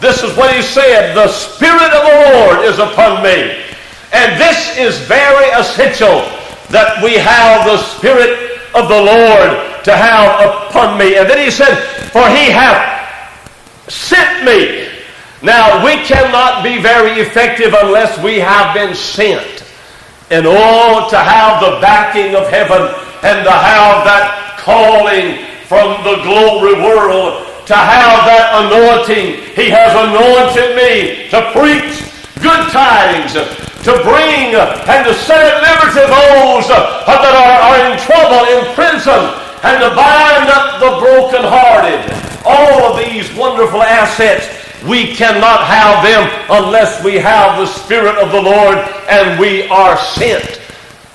This 0.00 0.22
is 0.22 0.36
what 0.36 0.54
he 0.54 0.62
said, 0.62 1.14
the 1.14 1.28
Spirit 1.28 1.92
of 1.92 2.02
the 2.08 2.16
Lord 2.32 2.64
is 2.64 2.78
upon 2.78 3.22
me. 3.22 3.64
And 4.12 4.40
this 4.40 4.76
is 4.78 4.98
very 5.06 5.48
essential 5.50 6.24
that 6.70 7.02
we 7.02 7.14
have 7.14 7.66
the 7.66 7.78
Spirit 7.78 8.58
of 8.74 8.88
the 8.88 9.00
Lord 9.00 9.84
to 9.84 9.96
have 9.96 10.68
upon 10.68 10.98
me. 10.98 11.16
And 11.16 11.28
then 11.28 11.38
he 11.38 11.50
said, 11.50 11.74
For 12.10 12.26
he 12.28 12.50
hath 12.50 13.90
sent 13.90 14.44
me. 14.44 14.88
Now, 15.42 15.84
we 15.84 15.96
cannot 16.04 16.62
be 16.62 16.80
very 16.80 17.20
effective 17.20 17.74
unless 17.74 18.22
we 18.22 18.38
have 18.38 18.74
been 18.74 18.94
sent 18.94 19.64
in 20.30 20.46
order 20.46 21.10
to 21.10 21.18
have 21.18 21.60
the 21.60 21.80
backing 21.80 22.36
of 22.36 22.48
heaven 22.48 22.82
and 23.22 23.44
to 23.44 23.50
have 23.50 24.04
that 24.04 24.56
calling 24.60 25.44
from 25.66 26.04
the 26.04 26.22
glory 26.22 26.74
world, 26.74 27.46
to 27.70 27.78
have 27.78 28.26
that 28.26 28.66
anointing. 28.66 29.38
He 29.54 29.70
has 29.70 29.94
anointed 29.94 30.74
me 30.74 31.30
to 31.30 31.38
preach 31.54 32.02
good 32.42 32.66
tidings, 32.74 33.38
to 33.38 33.94
bring 34.02 34.58
and 34.58 35.06
to 35.06 35.14
set 35.14 35.38
at 35.38 35.62
liberty 35.62 36.02
those 36.02 36.66
that 36.66 37.06
are, 37.06 37.58
are 37.70 37.78
in 37.86 37.94
trouble, 38.02 38.42
in 38.58 38.66
prison, 38.74 39.22
and 39.62 39.78
to 39.86 39.90
bind 39.94 40.50
up 40.50 40.82
the 40.82 40.98
brokenhearted. 40.98 42.02
All 42.42 42.90
of 42.90 43.06
these 43.06 43.30
wonderful 43.38 43.86
assets 43.86 44.50
we 44.82 45.14
cannot 45.14 45.62
have 45.62 46.02
them 46.02 46.26
unless 46.50 47.04
we 47.04 47.22
have 47.22 47.58
the 47.60 47.66
Spirit 47.66 48.16
of 48.18 48.32
the 48.32 48.42
Lord 48.42 48.78
and 49.06 49.38
we 49.38 49.68
are 49.68 49.96
sent. 49.96 50.58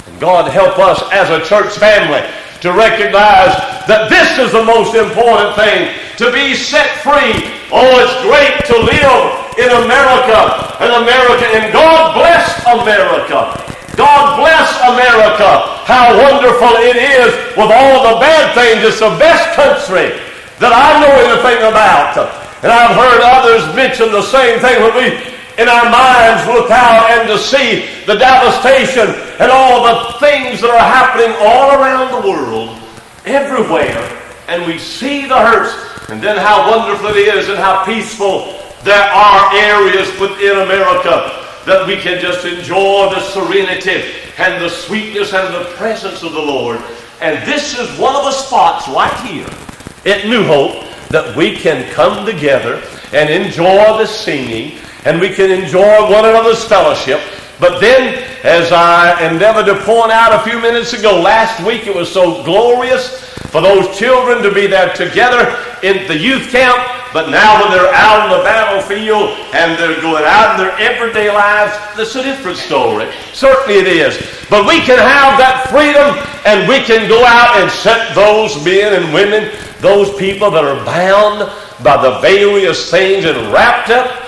And 0.07 0.19
God 0.21 0.49
help 0.49 0.79
us 0.79 1.03
as 1.11 1.29
a 1.31 1.43
church 1.43 1.75
family 1.75 2.23
to 2.61 2.71
recognize 2.71 3.55
that 3.89 4.07
this 4.07 4.39
is 4.39 4.51
the 4.51 4.63
most 4.63 4.95
important 4.95 5.55
thing 5.55 5.93
to 6.17 6.31
be 6.31 6.55
set 6.55 6.87
free. 7.03 7.51
Oh, 7.71 7.91
it's 7.99 8.15
great 8.23 8.55
to 8.71 8.75
live 8.79 9.45
in 9.59 9.71
America, 9.71 10.39
and 10.83 10.91
America, 11.03 11.45
and 11.55 11.71
God 11.71 12.15
bless 12.15 12.59
America. 12.67 13.55
God 13.95 14.35
bless 14.39 14.67
America. 14.83 15.79
How 15.87 16.11
wonderful 16.19 16.75
it 16.83 16.99
is 16.99 17.31
with 17.55 17.71
all 17.71 18.03
the 18.03 18.19
bad 18.19 18.51
things. 18.51 18.83
It's 18.83 18.99
the 18.99 19.15
best 19.15 19.55
country 19.55 20.11
that 20.59 20.75
I 20.75 20.99
know 20.99 21.13
anything 21.31 21.63
about. 21.71 22.19
And 22.63 22.71
I've 22.71 22.95
heard 22.97 23.21
others 23.23 23.63
mention 23.75 24.11
the 24.11 24.23
same 24.23 24.59
thing 24.59 24.81
when 24.83 24.91
we, 24.99 25.34
in 25.57 25.69
our 25.69 25.89
minds, 25.89 26.47
look 26.47 26.69
out 26.69 27.09
and 27.11 27.29
to 27.29 27.37
see 27.37 27.87
the 28.05 28.15
devastation 28.15 29.07
and 29.39 29.51
all 29.51 29.83
the 29.83 30.19
things 30.19 30.61
that 30.61 30.69
are 30.69 30.77
happening 30.77 31.31
all 31.39 31.79
around 31.79 32.11
the 32.11 32.27
world, 32.27 32.77
everywhere, 33.25 34.03
and 34.47 34.65
we 34.65 34.77
see 34.77 35.27
the 35.27 35.37
hurts, 35.37 36.09
and 36.09 36.21
then 36.21 36.37
how 36.37 36.69
wonderful 36.69 37.07
it 37.09 37.33
is 37.35 37.49
and 37.49 37.57
how 37.57 37.85
peaceful 37.85 38.53
there 38.83 39.09
are 39.11 39.55
areas 39.55 40.07
within 40.19 40.59
America 40.59 41.41
that 41.65 41.87
we 41.87 41.95
can 41.95 42.21
just 42.21 42.45
enjoy 42.45 43.09
the 43.09 43.21
serenity 43.31 44.13
and 44.37 44.63
the 44.63 44.69
sweetness 44.69 45.33
and 45.33 45.53
the 45.55 45.71
presence 45.75 46.21
of 46.21 46.33
the 46.33 46.39
Lord. 46.39 46.79
And 47.21 47.43
this 47.47 47.77
is 47.79 47.97
one 47.97 48.15
of 48.15 48.25
the 48.25 48.31
spots 48.31 48.87
right 48.87 49.13
here 49.25 49.47
at 50.05 50.27
New 50.27 50.43
Hope 50.43 50.83
that 51.09 51.35
we 51.35 51.55
can 51.55 51.91
come 51.93 52.25
together 52.25 52.83
and 53.13 53.29
enjoy 53.29 53.97
the 53.97 54.05
singing 54.05 54.77
and 55.05 55.21
we 55.21 55.29
can 55.29 55.51
enjoy 55.51 56.09
one 56.11 56.25
another's 56.25 56.63
fellowship. 56.65 57.21
But 57.59 57.79
then, 57.79 58.21
as 58.43 58.71
I 58.71 59.31
endeavored 59.31 59.65
to 59.67 59.75
point 59.85 60.11
out 60.11 60.33
a 60.33 60.49
few 60.49 60.59
minutes 60.59 60.93
ago, 60.93 61.21
last 61.21 61.65
week 61.65 61.87
it 61.87 61.95
was 61.95 62.11
so 62.11 62.43
glorious 62.43 63.23
for 63.49 63.61
those 63.61 63.97
children 63.97 64.43
to 64.43 64.53
be 64.53 64.67
there 64.67 64.93
together 64.93 65.55
in 65.83 66.07
the 66.07 66.17
youth 66.17 66.51
camp. 66.51 66.75
But 67.13 67.29
now, 67.29 67.61
when 67.61 67.71
they're 67.71 67.93
out 67.95 68.27
on 68.27 68.37
the 68.37 68.43
battlefield 68.43 69.29
and 69.55 69.79
they're 69.79 70.01
going 70.01 70.25
out 70.25 70.59
in 70.59 70.67
their 70.67 70.75
everyday 70.79 71.31
lives, 71.31 71.71
it's 71.97 72.15
a 72.15 72.23
different 72.23 72.57
story. 72.57 73.09
Certainly 73.31 73.79
it 73.79 73.87
is. 73.87 74.19
But 74.49 74.67
we 74.67 74.81
can 74.81 74.99
have 74.99 75.39
that 75.39 75.71
freedom 75.71 76.11
and 76.43 76.67
we 76.67 76.83
can 76.83 77.07
go 77.07 77.23
out 77.23 77.55
and 77.61 77.71
set 77.71 78.13
those 78.13 78.53
men 78.65 79.01
and 79.01 79.13
women 79.13 79.49
those 79.85 80.13
people 80.17 80.49
that 80.51 80.63
are 80.63 80.83
bound 80.83 81.39
by 81.83 82.01
the 82.01 82.19
various 82.19 82.89
things 82.89 83.25
and 83.25 83.53
wrapped 83.53 83.89
up, 83.89 84.24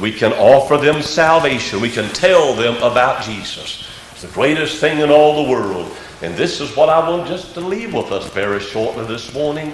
we 0.00 0.12
can 0.12 0.32
offer 0.32 0.76
them 0.76 1.02
salvation. 1.02 1.80
We 1.80 1.90
can 1.90 2.08
tell 2.12 2.54
them 2.54 2.76
about 2.82 3.22
Jesus. 3.24 3.88
It's 4.12 4.22
the 4.22 4.28
greatest 4.28 4.78
thing 4.80 5.00
in 5.00 5.10
all 5.10 5.44
the 5.44 5.50
world. 5.50 5.96
And 6.22 6.34
this 6.36 6.60
is 6.60 6.76
what 6.76 6.88
I 6.88 7.08
want 7.08 7.28
just 7.28 7.54
to 7.54 7.60
leave 7.60 7.94
with 7.94 8.12
us 8.12 8.28
very 8.30 8.60
shortly 8.60 9.06
this 9.06 9.32
morning 9.34 9.72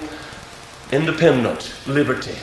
independence, 0.93 1.87
liberty, 1.89 2.37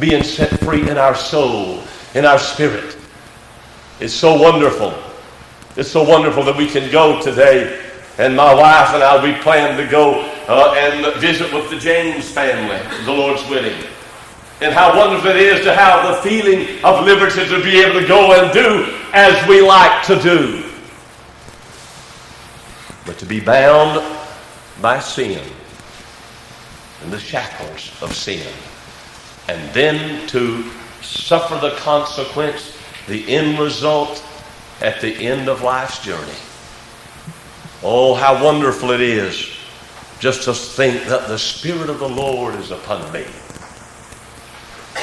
being 0.00 0.22
set 0.22 0.58
free 0.60 0.88
in 0.88 0.98
our 0.98 1.14
soul, 1.14 1.82
in 2.14 2.24
our 2.24 2.38
spirit. 2.38 2.96
It's 4.00 4.14
so 4.14 4.40
wonderful 4.40 4.94
It's 5.76 5.90
so 5.90 6.04
wonderful 6.04 6.44
that 6.44 6.56
we 6.56 6.68
can 6.68 6.90
go 6.92 7.20
today. 7.20 7.80
And 8.18 8.36
my 8.36 8.54
wife 8.54 8.94
and 8.94 9.02
I, 9.02 9.22
we 9.22 9.34
plan 9.42 9.76
to 9.76 9.90
go 9.90 10.20
uh, 10.46 10.74
and 10.78 11.20
visit 11.20 11.52
with 11.52 11.68
the 11.68 11.78
James 11.78 12.30
family, 12.30 12.78
the 13.04 13.12
Lord's 13.12 13.42
willing. 13.50 13.74
And 14.64 14.72
how 14.72 14.96
wonderful 14.96 15.30
it 15.30 15.36
is 15.36 15.62
to 15.64 15.74
have 15.74 16.16
the 16.16 16.22
feeling 16.28 16.82
of 16.82 17.04
liberty 17.04 17.44
to 17.46 17.62
be 17.62 17.82
able 17.82 18.00
to 18.00 18.06
go 18.08 18.32
and 18.32 18.50
do 18.50 18.96
as 19.12 19.46
we 19.46 19.60
like 19.60 20.02
to 20.06 20.18
do. 20.22 20.64
But 23.04 23.18
to 23.18 23.26
be 23.26 23.40
bound 23.40 24.02
by 24.80 25.00
sin 25.00 25.46
and 27.02 27.12
the 27.12 27.20
shackles 27.20 27.92
of 28.00 28.14
sin. 28.14 28.50
And 29.48 29.74
then 29.74 30.26
to 30.28 30.64
suffer 31.02 31.56
the 31.56 31.76
consequence, 31.76 32.74
the 33.06 33.28
end 33.28 33.58
result 33.58 34.24
at 34.80 34.98
the 35.02 35.14
end 35.14 35.50
of 35.50 35.60
life's 35.60 36.02
journey. 36.02 36.38
Oh, 37.82 38.14
how 38.14 38.42
wonderful 38.42 38.92
it 38.92 39.02
is 39.02 39.46
just 40.20 40.44
to 40.44 40.54
think 40.54 41.04
that 41.04 41.28
the 41.28 41.38
Spirit 41.38 41.90
of 41.90 41.98
the 41.98 42.08
Lord 42.08 42.54
is 42.54 42.70
upon 42.70 43.12
me. 43.12 43.26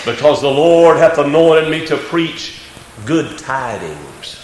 Because 0.06 0.42
the 0.42 0.50
Lord 0.50 0.98
hath 0.98 1.18
anointed 1.18 1.70
me 1.70 1.86
to 1.86 1.98
preach 1.98 2.62
good 3.06 3.38
tidings 3.38 4.44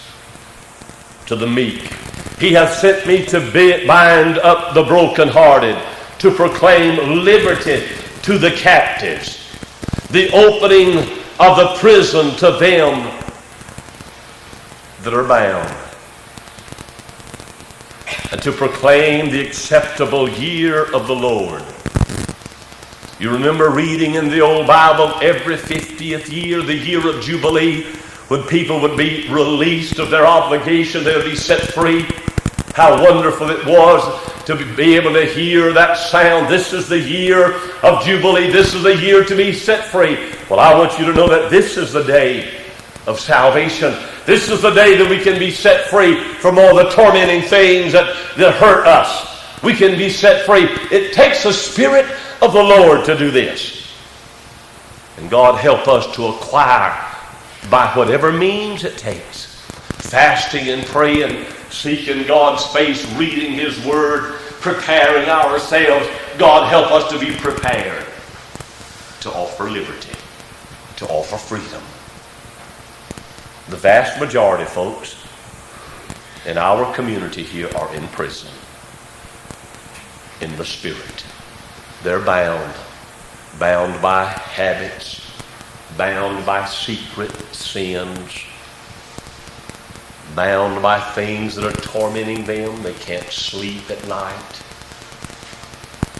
to 1.26 1.36
the 1.36 1.46
meek. 1.46 1.92
He 2.38 2.52
hath 2.52 2.74
sent 2.74 3.06
me 3.06 3.24
to 3.26 3.40
bind 3.86 4.38
up 4.38 4.74
the 4.74 4.84
brokenhearted, 4.84 5.76
to 6.20 6.30
proclaim 6.30 7.24
liberty 7.24 7.86
to 8.22 8.38
the 8.38 8.52
captives, 8.52 9.38
the 10.10 10.30
opening 10.30 10.98
of 11.40 11.56
the 11.56 11.74
prison 11.78 12.34
to 12.36 12.52
them 12.58 13.14
that 15.02 15.12
are 15.12 15.26
bound, 15.26 15.74
and 18.30 18.42
to 18.42 18.52
proclaim 18.52 19.30
the 19.30 19.40
acceptable 19.40 20.28
year 20.28 20.84
of 20.94 21.06
the 21.06 21.14
Lord. 21.14 21.62
You 23.20 23.32
remember 23.32 23.70
reading 23.70 24.14
in 24.14 24.28
the 24.28 24.42
old 24.42 24.68
Bible 24.68 25.12
every 25.20 25.56
50th 25.56 26.30
year, 26.30 26.62
the 26.62 26.76
year 26.76 27.04
of 27.08 27.20
Jubilee, 27.20 27.82
when 28.28 28.44
people 28.44 28.80
would 28.80 28.96
be 28.96 29.28
released 29.28 29.98
of 29.98 30.08
their 30.08 30.24
obligation, 30.24 31.02
they 31.02 31.16
would 31.16 31.24
be 31.24 31.34
set 31.34 31.60
free. 31.60 32.06
How 32.76 33.02
wonderful 33.02 33.50
it 33.50 33.66
was 33.66 34.44
to 34.44 34.54
be 34.76 34.94
able 34.94 35.12
to 35.14 35.24
hear 35.24 35.72
that 35.72 35.96
sound. 35.96 36.48
This 36.48 36.72
is 36.72 36.88
the 36.88 37.00
year 37.00 37.54
of 37.82 38.04
Jubilee. 38.04 38.52
This 38.52 38.72
is 38.72 38.84
the 38.84 38.94
year 38.94 39.24
to 39.24 39.34
be 39.34 39.52
set 39.52 39.86
free. 39.86 40.32
Well, 40.48 40.60
I 40.60 40.78
want 40.78 40.96
you 40.96 41.04
to 41.06 41.12
know 41.12 41.26
that 41.26 41.50
this 41.50 41.76
is 41.76 41.92
the 41.92 42.04
day 42.04 42.62
of 43.08 43.18
salvation. 43.18 43.96
This 44.26 44.48
is 44.48 44.62
the 44.62 44.70
day 44.70 44.96
that 44.96 45.10
we 45.10 45.18
can 45.18 45.40
be 45.40 45.50
set 45.50 45.86
free 45.86 46.22
from 46.34 46.56
all 46.56 46.76
the 46.76 46.88
tormenting 46.90 47.42
things 47.42 47.94
that, 47.94 48.16
that 48.36 48.54
hurt 48.54 48.86
us. 48.86 49.60
We 49.64 49.74
can 49.74 49.98
be 49.98 50.08
set 50.08 50.46
free. 50.46 50.68
It 50.92 51.14
takes 51.14 51.44
a 51.46 51.52
Spirit 51.52 52.06
of 52.40 52.52
the 52.52 52.62
Lord 52.62 53.04
to 53.06 53.16
do 53.16 53.30
this. 53.30 53.92
And 55.16 55.28
God 55.28 55.58
help 55.58 55.88
us 55.88 56.14
to 56.14 56.26
acquire 56.26 57.04
by 57.70 57.90
whatever 57.94 58.32
means 58.32 58.84
it 58.84 58.96
takes. 58.96 59.60
Fasting 60.10 60.68
and 60.68 60.86
praying, 60.86 61.46
seeking 61.70 62.26
God's 62.26 62.64
face, 62.66 63.04
reading 63.14 63.52
His 63.52 63.84
Word, 63.84 64.38
preparing 64.60 65.28
ourselves. 65.28 66.08
God 66.38 66.68
help 66.68 66.92
us 66.92 67.10
to 67.12 67.18
be 67.18 67.34
prepared 67.36 68.06
to 69.20 69.30
offer 69.32 69.68
liberty, 69.68 70.16
to 70.96 71.06
offer 71.08 71.36
freedom. 71.36 71.82
The 73.68 73.76
vast 73.76 74.20
majority, 74.20 74.64
folks, 74.64 75.16
in 76.46 76.56
our 76.56 76.94
community 76.94 77.42
here 77.42 77.68
are 77.76 77.92
in 77.94 78.06
prison 78.08 78.48
in 80.40 80.56
the 80.56 80.64
spirit. 80.64 81.24
They're 82.02 82.24
bound, 82.24 82.74
bound 83.58 84.00
by 84.00 84.24
habits, 84.24 85.20
bound 85.96 86.44
by 86.46 86.64
secret 86.66 87.32
sins, 87.54 88.44
bound 90.34 90.82
by 90.82 91.00
things 91.00 91.54
that 91.56 91.64
are 91.64 91.82
tormenting 91.82 92.44
them. 92.44 92.82
They 92.82 92.94
can't 92.94 93.30
sleep 93.30 93.90
at 93.90 94.06
night, 94.08 94.62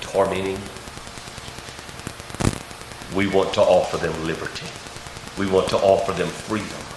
tormenting. 0.01 0.59
We 3.15 3.29
want 3.29 3.55
to 3.55 3.61
offer 3.61 3.97
them 3.97 4.25
liberty. 4.25 4.67
We 5.39 5.47
want 5.51 5.69
to 5.71 5.77
offer 5.77 6.13
them 6.13 6.29
freedom 6.29 6.89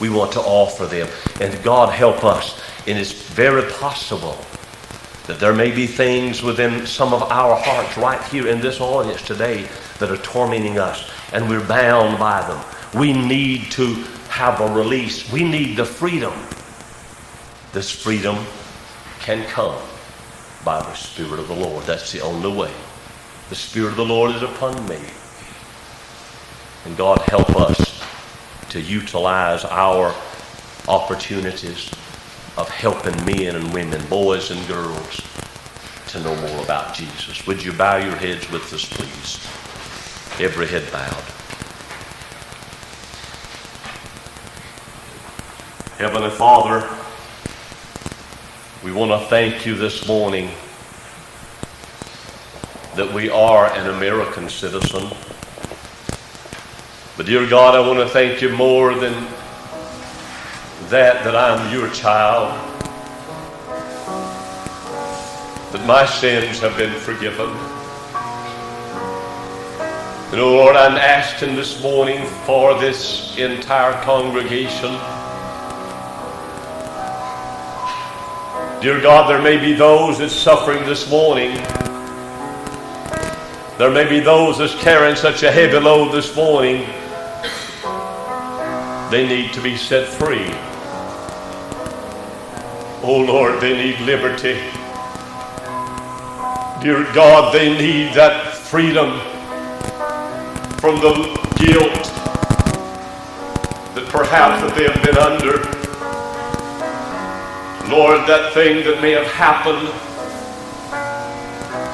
we 0.00 0.08
want 0.10 0.32
to 0.32 0.40
offer 0.40 0.86
them. 0.86 1.08
And 1.40 1.62
God 1.62 1.92
help 1.92 2.24
us. 2.24 2.60
And 2.86 2.98
it's 2.98 3.12
very 3.12 3.70
possible 3.72 4.38
that 5.28 5.38
there 5.38 5.52
may 5.52 5.70
be 5.70 5.86
things 5.86 6.42
within 6.42 6.86
some 6.86 7.12
of 7.12 7.22
our 7.24 7.54
hearts 7.54 7.98
right 7.98 8.22
here 8.24 8.48
in 8.48 8.62
this 8.62 8.80
audience 8.80 9.20
today 9.20 9.68
that 9.98 10.10
are 10.10 10.16
tormenting 10.16 10.78
us, 10.78 11.10
and 11.34 11.46
we're 11.50 11.64
bound 11.68 12.18
by 12.18 12.40
them. 12.48 12.64
We 12.98 13.12
need 13.12 13.70
to 13.72 13.92
have 14.30 14.58
a 14.62 14.74
release. 14.74 15.30
We 15.30 15.44
need 15.44 15.76
the 15.76 15.84
freedom. 15.84 16.32
This 17.74 17.90
freedom 17.90 18.38
can 19.20 19.46
come 19.48 19.78
by 20.64 20.80
the 20.80 20.94
Spirit 20.94 21.38
of 21.38 21.48
the 21.48 21.54
Lord. 21.54 21.84
That's 21.84 22.10
the 22.10 22.20
only 22.22 22.50
way. 22.50 22.72
The 23.50 23.54
Spirit 23.54 23.90
of 23.90 23.96
the 23.96 24.06
Lord 24.06 24.34
is 24.34 24.42
upon 24.42 24.74
me. 24.88 24.98
And 26.86 26.96
God 26.96 27.18
help 27.28 27.54
us 27.54 28.02
to 28.70 28.80
utilize 28.80 29.66
our 29.66 30.14
opportunities 30.88 31.90
of 32.58 32.68
helping 32.68 33.14
men 33.24 33.54
and 33.54 33.72
women, 33.72 34.04
boys 34.08 34.50
and 34.50 34.66
girls, 34.66 35.22
to 36.08 36.18
know 36.20 36.34
more 36.48 36.64
about 36.64 36.92
Jesus. 36.92 37.46
Would 37.46 37.62
you 37.62 37.72
bow 37.72 37.98
your 37.98 38.16
heads 38.16 38.50
with 38.50 38.72
us, 38.72 38.84
please? 38.84 39.36
Every 40.44 40.66
head 40.66 40.90
bowed. 40.90 41.24
Heavenly 45.98 46.30
Father, 46.30 46.88
we 48.84 48.90
want 48.90 49.12
to 49.12 49.28
thank 49.28 49.64
you 49.64 49.76
this 49.76 50.08
morning 50.08 50.50
that 52.96 53.12
we 53.14 53.30
are 53.30 53.66
an 53.66 53.94
American 53.94 54.48
citizen. 54.48 55.08
But 57.16 57.26
dear 57.26 57.48
God, 57.48 57.76
I 57.76 57.86
want 57.86 58.00
to 58.00 58.08
thank 58.08 58.42
you 58.42 58.48
more 58.48 58.94
than 58.94 59.14
that, 60.90 61.22
that 61.22 61.36
I'm 61.36 61.70
your 61.70 61.90
child. 61.90 62.48
That 65.72 65.86
my 65.86 66.06
sins 66.06 66.60
have 66.60 66.78
been 66.78 66.94
forgiven. 67.00 67.50
And 70.30 70.40
oh 70.40 70.56
Lord, 70.56 70.76
I'm 70.76 70.96
asking 70.96 71.56
this 71.56 71.82
morning 71.82 72.24
for 72.46 72.78
this 72.80 73.36
entire 73.36 73.92
congregation. 74.02 74.92
Dear 78.80 79.02
God, 79.02 79.28
there 79.28 79.42
may 79.42 79.58
be 79.58 79.74
those 79.74 80.18
that's 80.18 80.34
suffering 80.34 80.86
this 80.86 81.10
morning. 81.10 81.54
There 83.76 83.90
may 83.90 84.08
be 84.08 84.20
those 84.20 84.56
that's 84.56 84.74
carrying 84.76 85.16
such 85.16 85.42
a 85.42 85.52
heavy 85.52 85.78
load 85.80 86.12
this 86.12 86.34
morning. 86.34 86.86
They 89.10 89.28
need 89.28 89.52
to 89.52 89.60
be 89.60 89.76
set 89.76 90.08
free. 90.08 90.67
Oh 93.10 93.20
Lord, 93.20 93.58
they 93.58 93.72
need 93.72 94.00
liberty. 94.00 94.52
Dear 96.82 97.10
God, 97.14 97.54
they 97.54 97.70
need 97.72 98.12
that 98.12 98.52
freedom 98.52 99.18
from 100.78 100.96
the 100.96 101.14
guilt 101.56 102.04
that 103.94 104.06
perhaps 104.10 104.60
that 104.60 104.74
they 104.76 104.84
have 104.84 105.02
been 105.02 105.16
under. 105.16 105.56
Lord, 107.90 108.28
that 108.28 108.52
thing 108.52 108.84
that 108.84 109.00
may 109.00 109.12
have 109.12 109.26
happened. 109.28 109.88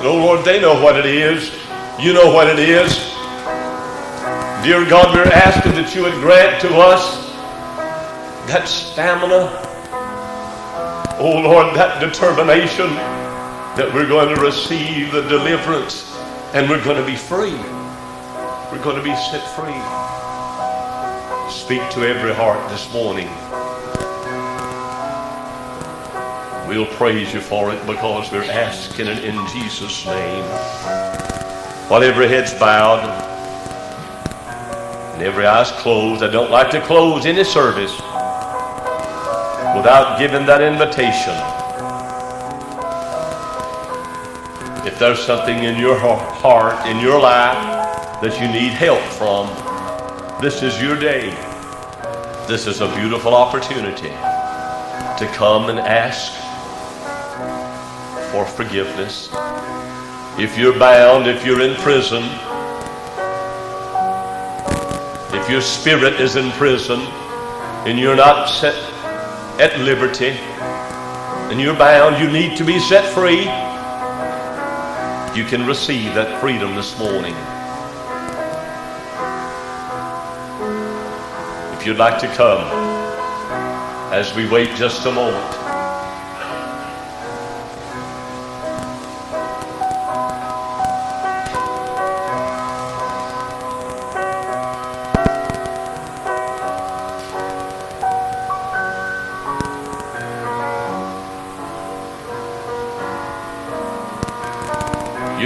oh 0.05 0.17
Lord, 0.17 0.45
they 0.45 0.61
know 0.61 0.83
what 0.83 0.99
it 0.99 1.07
is. 1.07 1.55
You 2.01 2.13
know 2.13 2.35
what 2.35 2.49
it 2.49 2.59
is. 2.59 2.93
Dear 4.65 4.85
God, 4.91 5.15
we're 5.15 5.33
asking 5.33 5.75
that 5.75 5.95
you 5.95 6.03
would 6.03 6.15
grant 6.15 6.61
to 6.63 6.75
us 6.75 7.25
that 8.49 8.67
stamina. 8.67 9.64
Oh 11.17 11.41
Lord, 11.43 11.77
that 11.77 12.01
determination 12.01 12.93
that 13.77 13.89
we're 13.95 14.09
going 14.09 14.35
to 14.35 14.41
receive 14.41 15.13
the 15.13 15.23
deliverance 15.23 16.13
and 16.55 16.69
we're 16.69 16.83
going 16.83 16.97
to 16.97 17.07
be 17.07 17.17
free. 17.17 17.55
We're 18.71 18.83
going 18.83 18.97
to 18.97 19.03
be 19.03 19.15
set 19.15 19.47
free. 19.55 19.79
Speak 21.51 21.89
to 21.93 22.09
every 22.09 22.35
heart 22.35 22.69
this 22.69 22.93
morning. 22.93 23.29
We'll 26.69 26.93
praise 26.97 27.33
you 27.33 27.41
for 27.41 27.73
it 27.73 27.87
because 27.87 28.33
we're 28.33 28.51
asking 28.51 29.07
it 29.07 29.25
in 29.25 29.37
Jesus' 29.49 30.05
name. 30.07 30.45
While 31.89 32.03
every 32.03 32.27
head's 32.27 32.55
bowed, 32.55 33.25
and 35.15 35.23
every 35.23 35.47
eye's 35.47 35.71
closed. 35.71 36.25
I 36.25 36.29
don't 36.29 36.51
like 36.51 36.71
to 36.71 36.81
close 36.81 37.25
any 37.25 37.45
service 37.45 37.95
without 39.85 40.19
giving 40.19 40.47
that 40.47 40.63
invitation. 40.63 41.37
If 44.87 44.99
there's 44.99 45.19
something 45.19 45.65
in 45.65 45.79
your 45.79 45.99
heart, 45.99 46.87
in 46.87 47.01
your 47.01 47.21
life, 47.21 48.23
that 48.23 48.41
you 48.41 48.49
need 48.49 48.73
help 48.73 49.03
from, 49.13 49.45
this 50.41 50.63
is 50.63 50.81
your 50.81 50.99
day. 50.99 51.29
This 52.49 52.67
is 52.67 52.81
a 52.81 52.89
beautiful 52.97 53.35
opportunity 53.35 54.09
to 54.09 55.31
come 55.35 55.69
and 55.69 55.79
ask 55.79 56.33
for 58.33 58.47
forgiveness. 58.47 59.29
If 60.39 60.57
you're 60.57 60.79
bound, 60.79 61.27
if 61.27 61.45
you're 61.45 61.61
in 61.61 61.77
prison, 61.83 62.23
if 65.39 65.51
your 65.51 65.61
spirit 65.61 66.23
is 66.23 66.37
in 66.37 66.51
prison 66.53 67.01
and 67.85 67.99
you're 67.99 68.17
not 68.17 68.47
set 68.49 68.94
at 69.61 69.79
liberty 69.79 70.37
and 71.51 71.61
you're 71.61 71.77
bound, 71.77 72.19
you 72.19 72.29
need 72.31 72.57
to 72.57 72.65
be 72.65 72.81
set 72.81 73.05
free. 73.15 73.43
You 75.39 75.49
can 75.49 75.67
receive 75.67 76.15
that 76.15 76.41
freedom 76.41 76.75
this 76.75 76.99
morning. 76.99 77.35
If 81.79 81.87
you'd 81.87 81.99
like 81.99 82.19
to 82.21 82.29
come, 82.35 82.65
as 84.13 84.35
we 84.35 84.49
wait 84.49 84.75
just 84.77 85.07
a 85.07 85.13
moment. 85.13 85.64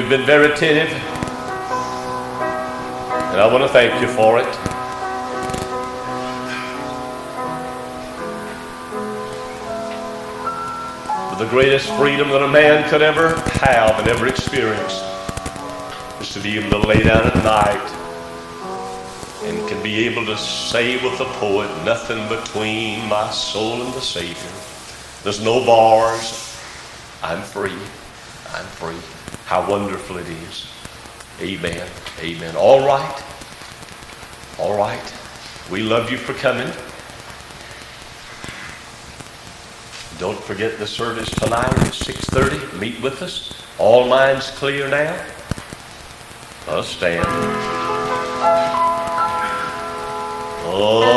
You've 0.09 0.21
been 0.21 0.27
very 0.27 0.51
attentive, 0.51 0.91
and 3.29 3.39
I 3.39 3.47
want 3.53 3.63
to 3.63 3.69
thank 3.69 4.01
you 4.01 4.09
for 4.09 4.39
it. 4.39 4.47
But 11.29 11.35
the 11.35 11.51
greatest 11.51 11.93
freedom 11.99 12.31
that 12.31 12.43
a 12.43 12.49
man 12.49 12.89
could 12.89 13.03
ever 13.03 13.35
have 13.61 13.99
and 13.99 14.09
ever 14.09 14.29
experience 14.29 14.95
is 16.23 16.33
to 16.33 16.41
be 16.41 16.59
able 16.59 16.81
to 16.81 16.89
lay 16.89 17.03
down 17.03 17.27
at 17.27 17.37
night 17.45 17.77
and 19.45 19.69
can 19.69 19.83
be 19.83 20.07
able 20.07 20.25
to 20.25 20.39
say 20.39 20.95
with 21.05 21.19
the 21.19 21.27
poet, 21.35 21.69
nothing 21.85 22.27
between 22.31 23.07
my 23.11 23.29
soul 23.29 23.83
and 23.83 23.93
the 23.93 24.01
Savior. 24.01 24.51
There's 25.23 25.45
no 25.45 25.67
bars. 25.67 26.59
I'm 27.23 27.43
free. 27.43 27.77
I'm 28.55 28.65
free. 28.65 29.18
How 29.49 29.67
wonderful 29.67 30.19
it 30.19 30.29
is. 30.29 30.67
Amen. 31.41 31.89
Amen. 32.21 32.55
All 32.55 32.87
right. 32.87 33.25
All 34.59 34.77
right. 34.77 35.15
We 35.71 35.81
love 35.81 36.11
you 36.11 36.19
for 36.19 36.35
coming. 36.35 36.71
Don't 40.21 40.39
forget 40.39 40.79
the 40.79 40.87
service 40.87 41.31
tonight 41.31 41.65
at 41.65 41.95
6.30. 41.95 42.79
Meet 42.79 43.01
with 43.01 43.23
us. 43.23 43.55
All 43.79 44.07
minds 44.07 44.51
clear 44.51 44.87
now. 44.87 45.19
Let's 46.67 46.89
stand. 46.89 47.25
Oh. 50.71 51.09